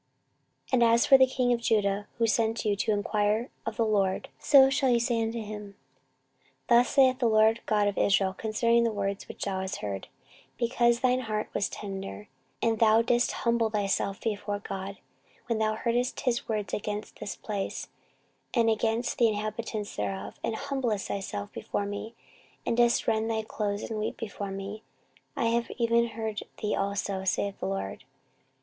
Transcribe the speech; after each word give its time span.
14:034:026 0.71 0.73
And 0.73 0.83
as 0.95 1.05
for 1.05 1.15
the 1.19 1.27
king 1.27 1.53
of 1.53 1.59
Judah, 1.61 2.07
who 2.17 2.25
sent 2.25 2.65
you 2.65 2.75
to 2.75 2.91
enquire 2.91 3.51
of 3.67 3.77
the 3.77 3.85
LORD, 3.85 4.29
so 4.39 4.67
shall 4.71 4.89
ye 4.89 4.97
say 4.97 5.21
unto 5.21 5.39
him, 5.43 5.75
Thus 6.69 6.89
saith 6.89 7.19
the 7.19 7.27
LORD 7.27 7.59
God 7.67 7.87
of 7.87 7.99
Israel 7.99 8.33
concerning 8.33 8.83
the 8.83 8.89
words 8.91 9.27
which 9.27 9.45
thou 9.45 9.59
hast 9.61 9.75
heard; 9.75 10.07
14:034:027 10.57 10.57
Because 10.57 10.99
thine 11.01 11.19
heart 11.19 11.49
was 11.53 11.69
tender, 11.69 12.29
and 12.63 12.79
thou 12.79 13.03
didst 13.03 13.31
humble 13.43 13.69
thyself 13.69 14.19
before 14.21 14.57
God, 14.57 14.97
when 15.45 15.59
thou 15.59 15.75
heardest 15.75 16.21
his 16.21 16.49
words 16.49 16.73
against 16.73 17.19
this 17.19 17.35
place, 17.35 17.89
and 18.55 18.71
against 18.71 19.19
the 19.19 19.27
inhabitants 19.27 19.97
thereof, 19.97 20.33
and 20.43 20.55
humbledst 20.55 21.09
thyself 21.09 21.53
before 21.53 21.85
me, 21.85 22.15
and 22.65 22.75
didst 22.77 23.05
rend 23.07 23.29
thy 23.29 23.43
clothes, 23.43 23.83
and 23.83 23.99
weep 23.99 24.17
before 24.17 24.49
me; 24.49 24.81
I 25.37 25.45
have 25.49 25.69
even 25.77 26.07
heard 26.07 26.41
thee 26.59 26.75
also, 26.75 27.23
saith 27.23 27.59
the 27.59 27.67
LORD. 27.67 28.03